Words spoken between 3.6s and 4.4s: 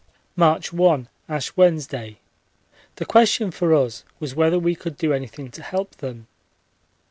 us was